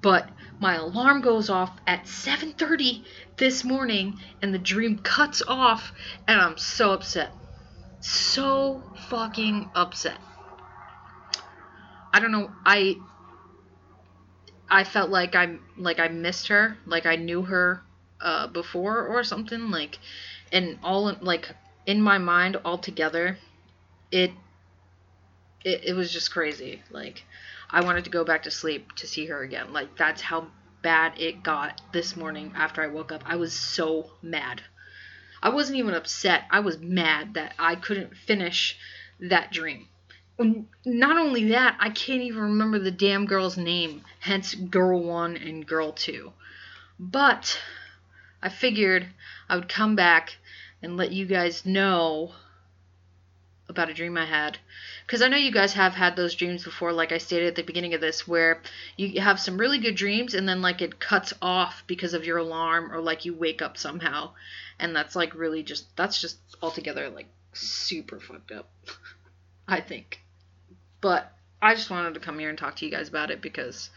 But 0.01 0.29
my 0.59 0.75
alarm 0.75 1.21
goes 1.21 1.49
off 1.49 1.71
at 1.87 2.07
7:30 2.07 3.05
this 3.37 3.63
morning 3.63 4.19
and 4.41 4.53
the 4.53 4.59
dream 4.59 4.99
cuts 4.99 5.41
off 5.47 5.91
and 6.27 6.39
I'm 6.39 6.57
so 6.57 6.91
upset. 6.93 7.33
So 8.01 8.83
fucking 9.09 9.71
upset. 9.75 10.19
I 12.13 12.19
don't 12.19 12.31
know. 12.31 12.51
I 12.63 12.97
I 14.69 14.83
felt 14.83 15.09
like 15.09 15.35
I 15.35 15.57
like 15.77 15.99
I 15.99 16.07
missed 16.09 16.47
her, 16.49 16.77
like 16.85 17.07
I 17.07 17.15
knew 17.15 17.41
her 17.41 17.81
uh, 18.21 18.47
before 18.47 19.07
or 19.07 19.23
something. 19.23 19.71
Like, 19.71 19.97
and 20.51 20.77
all 20.83 21.11
like 21.21 21.49
in 21.87 22.01
my 22.01 22.19
mind 22.19 22.57
altogether, 22.63 23.39
it 24.11 24.31
it 25.65 25.85
it 25.85 25.93
was 25.93 26.13
just 26.13 26.31
crazy. 26.31 26.83
Like, 26.91 27.25
I 27.71 27.81
wanted 27.81 28.03
to 28.03 28.11
go 28.11 28.23
back 28.23 28.43
to 28.43 28.51
sleep 28.51 28.93
to 28.97 29.07
see 29.07 29.25
her 29.25 29.41
again. 29.41 29.73
Like 29.73 29.97
that's 29.97 30.21
how 30.21 30.47
bad 30.83 31.19
it 31.19 31.41
got 31.41 31.81
this 31.93 32.15
morning 32.15 32.53
after 32.55 32.83
I 32.83 32.87
woke 32.87 33.11
up. 33.11 33.23
I 33.25 33.37
was 33.37 33.53
so 33.53 34.11
mad. 34.21 34.61
I 35.41 35.49
wasn't 35.49 35.79
even 35.79 35.95
upset. 35.95 36.43
I 36.51 36.59
was 36.59 36.77
mad 36.77 37.33
that 37.33 37.53
I 37.57 37.75
couldn't 37.75 38.15
finish 38.15 38.77
that 39.19 39.51
dream 39.51 39.87
not 40.39 41.17
only 41.17 41.49
that, 41.49 41.77
I 41.79 41.89
can't 41.89 42.23
even 42.23 42.41
remember 42.41 42.79
the 42.79 42.91
damn 42.91 43.25
girl's 43.25 43.57
name, 43.57 44.03
hence 44.19 44.55
Girl 44.55 45.01
1 45.01 45.37
and 45.37 45.65
Girl 45.65 45.91
2. 45.91 46.33
But 46.99 47.59
I 48.41 48.49
figured 48.49 49.07
I 49.47 49.55
would 49.55 49.69
come 49.69 49.95
back 49.95 50.37
and 50.81 50.97
let 50.97 51.11
you 51.11 51.25
guys 51.25 51.65
know 51.65 52.33
about 53.69 53.89
a 53.89 53.93
dream 53.93 54.17
I 54.17 54.25
had. 54.25 54.57
Because 55.05 55.21
I 55.21 55.27
know 55.27 55.37
you 55.37 55.51
guys 55.51 55.73
have 55.73 55.93
had 55.93 56.15
those 56.15 56.35
dreams 56.35 56.63
before, 56.63 56.93
like 56.93 57.11
I 57.11 57.17
stated 57.17 57.47
at 57.47 57.55
the 57.55 57.63
beginning 57.63 57.93
of 57.93 58.01
this, 58.01 58.27
where 58.27 58.61
you 58.97 59.21
have 59.21 59.39
some 59.39 59.57
really 59.57 59.79
good 59.79 59.95
dreams 59.95 60.33
and 60.33 60.47
then, 60.47 60.61
like, 60.61 60.81
it 60.81 60.99
cuts 60.99 61.33
off 61.41 61.83
because 61.87 62.13
of 62.13 62.25
your 62.25 62.37
alarm 62.37 62.91
or, 62.91 63.01
like, 63.01 63.25
you 63.25 63.33
wake 63.33 63.61
up 63.61 63.77
somehow. 63.77 64.31
And 64.79 64.95
that's, 64.95 65.15
like, 65.15 65.35
really 65.35 65.63
just, 65.63 65.95
that's 65.95 66.19
just 66.19 66.37
altogether, 66.61 67.09
like, 67.09 67.27
super 67.53 68.19
fucked 68.19 68.51
up. 68.51 68.69
I 69.67 69.79
think. 69.79 70.22
But 71.03 71.33
I 71.61 71.75
just 71.75 71.89
wanted 71.89 72.13
to 72.13 72.21
come 72.21 72.39
here 72.39 72.47
and 72.47 72.57
talk 72.57 72.77
to 72.77 72.85
you 72.85 72.91
guys 72.91 73.09
about 73.09 73.29
it 73.29 73.41
because 73.41 73.89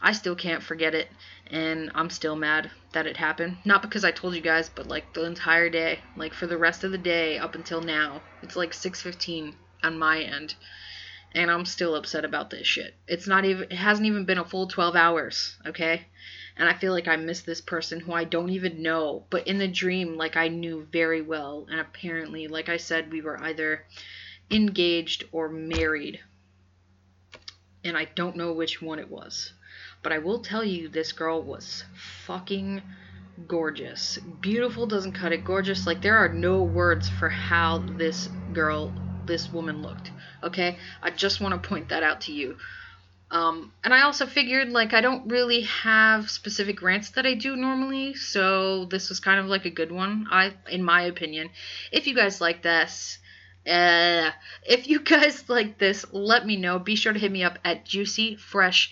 I 0.00 0.12
still 0.12 0.34
can't 0.34 0.62
forget 0.62 0.94
it 0.94 1.10
and 1.48 1.90
I'm 1.94 2.08
still 2.08 2.34
mad 2.34 2.70
that 2.94 3.06
it 3.06 3.18
happened. 3.18 3.58
Not 3.66 3.82
because 3.82 4.06
I 4.06 4.10
told 4.10 4.34
you 4.34 4.40
guys, 4.40 4.70
but 4.70 4.86
like 4.86 5.12
the 5.12 5.24
entire 5.24 5.68
day, 5.68 5.98
like 6.16 6.32
for 6.32 6.46
the 6.46 6.56
rest 6.56 6.82
of 6.82 6.92
the 6.92 6.98
day 6.98 7.36
up 7.36 7.54
until 7.54 7.82
now. 7.82 8.22
It's 8.42 8.56
like 8.56 8.72
6:15 8.72 9.54
on 9.82 9.98
my 9.98 10.22
end. 10.22 10.54
And 11.32 11.50
I'm 11.50 11.66
still 11.66 11.94
upset 11.94 12.24
about 12.24 12.48
this 12.48 12.66
shit. 12.66 12.94
It's 13.06 13.26
not 13.26 13.44
even 13.44 13.64
it 13.64 13.76
hasn't 13.76 14.06
even 14.06 14.24
been 14.24 14.38
a 14.38 14.44
full 14.46 14.66
12 14.66 14.96
hours, 14.96 15.58
okay? 15.66 16.06
And 16.56 16.70
I 16.70 16.72
feel 16.72 16.94
like 16.94 17.06
I 17.06 17.16
miss 17.16 17.42
this 17.42 17.60
person 17.60 18.00
who 18.00 18.14
I 18.14 18.24
don't 18.24 18.48
even 18.48 18.80
know, 18.80 19.26
but 19.28 19.46
in 19.46 19.58
the 19.58 19.68
dream 19.68 20.16
like 20.16 20.38
I 20.38 20.48
knew 20.48 20.88
very 20.90 21.20
well 21.20 21.66
and 21.70 21.80
apparently 21.80 22.48
like 22.48 22.70
I 22.70 22.78
said 22.78 23.12
we 23.12 23.20
were 23.20 23.38
either 23.42 23.84
engaged 24.50 25.24
or 25.32 25.50
married. 25.50 26.20
And 27.86 27.96
I 27.96 28.06
don't 28.16 28.36
know 28.36 28.52
which 28.52 28.82
one 28.82 28.98
it 28.98 29.10
was. 29.10 29.52
But 30.02 30.12
I 30.12 30.18
will 30.18 30.40
tell 30.40 30.64
you, 30.64 30.88
this 30.88 31.12
girl 31.12 31.40
was 31.40 31.84
fucking 32.26 32.82
gorgeous. 33.46 34.18
Beautiful 34.40 34.86
doesn't 34.86 35.12
cut 35.12 35.32
it. 35.32 35.44
Gorgeous, 35.44 35.86
like, 35.86 36.02
there 36.02 36.16
are 36.16 36.28
no 36.28 36.62
words 36.64 37.08
for 37.08 37.28
how 37.28 37.78
this 37.78 38.28
girl, 38.52 38.92
this 39.24 39.52
woman 39.52 39.82
looked. 39.82 40.10
Okay? 40.42 40.78
I 41.00 41.10
just 41.10 41.40
want 41.40 41.62
to 41.62 41.68
point 41.68 41.90
that 41.90 42.02
out 42.02 42.22
to 42.22 42.32
you. 42.32 42.56
Um, 43.30 43.72
and 43.84 43.94
I 43.94 44.02
also 44.02 44.26
figured, 44.26 44.70
like, 44.70 44.92
I 44.92 45.00
don't 45.00 45.28
really 45.28 45.62
have 45.62 46.30
specific 46.30 46.82
rants 46.82 47.10
that 47.10 47.26
I 47.26 47.34
do 47.34 47.56
normally, 47.56 48.14
so 48.14 48.84
this 48.86 49.08
was 49.08 49.20
kind 49.20 49.40
of 49.40 49.46
like 49.46 49.64
a 49.64 49.70
good 49.70 49.90
one, 49.92 50.26
I, 50.30 50.54
in 50.68 50.82
my 50.82 51.02
opinion. 51.02 51.50
If 51.90 52.06
you 52.06 52.14
guys 52.14 52.40
like 52.40 52.62
this, 52.62 53.18
uh, 53.66 54.30
if 54.62 54.88
you 54.88 55.00
guys 55.00 55.44
like 55.48 55.78
this, 55.78 56.04
let 56.12 56.46
me 56.46 56.56
know. 56.56 56.78
Be 56.78 56.96
sure 56.96 57.12
to 57.12 57.18
hit 57.18 57.32
me 57.32 57.44
up 57.44 57.58
at 57.64 57.84
juicyfresh 57.84 58.88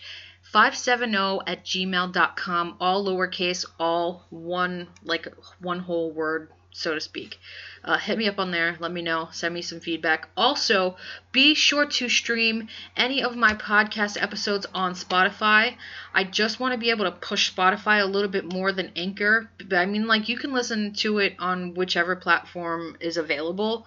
570 0.55 1.41
at 1.49 1.65
gmail.com, 1.65 2.77
all 2.79 3.05
lowercase, 3.05 3.65
all 3.81 4.25
one, 4.31 4.87
like 5.03 5.27
one 5.61 5.81
whole 5.81 6.13
word, 6.13 6.49
so 6.71 6.95
to 6.95 7.01
speak. 7.01 7.41
Uh, 7.83 7.99
hit 7.99 8.17
me 8.17 8.29
up 8.29 8.39
on 8.39 8.53
there. 8.53 8.77
Let 8.79 8.93
me 8.93 9.03
know. 9.03 9.29
Send 9.33 9.53
me 9.53 9.63
some 9.63 9.81
feedback. 9.81 10.29
Also, 10.37 10.97
be 11.33 11.55
sure 11.55 11.87
to 11.87 12.09
stream 12.09 12.69
any 12.97 13.23
of 13.23 13.37
my 13.37 13.55
podcast 13.55 14.21
episodes 14.23 14.65
on 14.73 14.95
Spotify. 14.95 15.77
I 16.15 16.23
just 16.23 16.61
want 16.61 16.73
to 16.73 16.79
be 16.79 16.91
able 16.91 17.05
to 17.07 17.11
push 17.11 17.53
Spotify 17.53 18.01
a 18.01 18.07
little 18.07 18.31
bit 18.31 18.51
more 18.51 18.71
than 18.71 18.93
Anchor. 18.95 19.51
I 19.73 19.87
mean, 19.87 20.07
like, 20.07 20.29
you 20.29 20.39
can 20.39 20.53
listen 20.53 20.93
to 20.99 21.19
it 21.19 21.35
on 21.41 21.75
whichever 21.75 22.15
platform 22.15 22.97
is 23.01 23.17
available, 23.17 23.87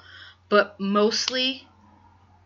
but 0.50 0.80
mostly 0.80 1.68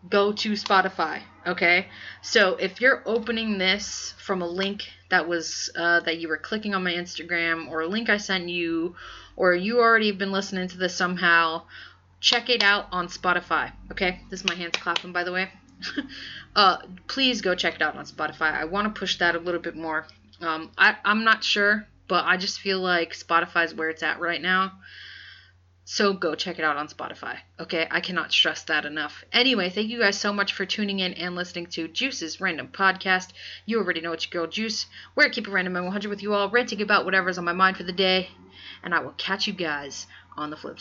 go 0.10 0.32
to 0.32 0.52
Spotify. 0.54 1.22
Okay, 1.46 1.88
so 2.22 2.56
if 2.56 2.82
you're 2.82 3.02
opening 3.06 3.58
this 3.58 4.14
from 4.18 4.42
a 4.42 4.48
link 4.48 4.88
that 5.10 5.28
was 5.28 5.70
uh, 5.76 6.00
that 6.02 6.20
you 6.20 6.28
were 6.28 6.38
clicking 6.38 6.76
on 6.76 6.84
my 6.84 6.94
Instagram 6.94 7.70
or 7.70 7.82
a 7.82 7.88
link 7.88 8.10
I 8.10 8.18
sent 8.18 8.50
you, 8.50 8.96
or 9.36 9.56
you 9.56 9.80
already 9.80 10.08
have 10.08 10.20
been 10.20 10.32
listening 10.32 10.68
to 10.68 10.78
this 10.78 10.96
somehow, 10.96 11.64
check 12.20 12.50
it 12.50 12.64
out 12.64 12.88
on 12.92 13.08
Spotify. 13.08 13.72
Okay, 13.92 14.20
this 14.30 14.42
is 14.42 14.46
my 14.48 14.56
hands 14.56 14.78
clapping 14.78 15.12
by 15.12 15.24
the 15.24 15.32
way. 15.32 15.50
uh, 16.56 16.78
please 17.08 17.42
go 17.42 17.56
check 17.56 17.76
it 17.76 17.82
out 17.82 17.96
on 17.96 18.06
Spotify. 18.06 18.54
I 18.54 18.66
want 18.66 18.94
to 18.94 19.00
push 19.00 19.18
that 19.18 19.36
a 19.36 19.40
little 19.40 19.62
bit 19.62 19.76
more. 19.76 20.06
Um, 20.42 20.72
I, 20.78 20.96
I'm 21.04 21.24
not 21.24 21.44
sure, 21.44 21.88
but 22.08 22.26
I 22.26 22.38
just 22.38 22.60
feel 22.60 22.80
like 22.80 23.14
Spotify 23.14 23.66
is 23.66 23.74
where 23.74 23.90
it's 23.90 24.04
at 24.04 24.20
right 24.20 24.42
now. 24.42 24.74
So 25.84 26.14
go 26.14 26.36
check 26.36 26.60
it 26.60 26.64
out 26.64 26.78
on 26.78 26.88
Spotify. 26.88 27.38
Okay, 27.60 27.88
I 27.90 28.02
cannot 28.02 28.32
stress 28.32 28.64
that 28.64 28.86
enough. 28.86 29.24
Anyway, 29.34 29.70
thank 29.70 29.90
you 29.90 30.00
guys 30.00 30.20
so 30.20 30.32
much 30.32 30.54
for 30.54 30.66
tuning 30.66 31.00
in 31.00 31.14
and 31.14 31.36
listening 31.36 31.66
to 31.68 31.88
Juice's 31.88 32.40
Random 32.40 32.68
Podcast. 32.68 33.30
You 33.66 33.80
already 33.80 34.00
know 34.02 34.14
it's 34.14 34.32
your 34.32 34.44
girl 34.44 34.52
Juice, 34.52 34.86
where 35.16 35.26
I 35.26 35.30
keep 35.30 35.48
it 35.48 35.52
random 35.52 35.76
and 35.76 35.86
100 35.86 36.10
with 36.10 36.22
you 36.22 36.34
all, 36.34 36.50
ranting 36.50 36.82
about 36.82 37.06
whatever's 37.06 37.38
on 37.38 37.46
my 37.46 37.54
mind 37.54 37.78
for 37.78 37.84
the 37.84 37.92
day. 37.92 38.30
And 38.84 38.94
I 38.94 39.00
will 39.00 39.16
catch 39.18 39.48
you 39.48 39.54
guys 39.54 40.08
on 40.38 40.50
the 40.50 40.56
flip 40.56 40.74
side. 40.74 40.80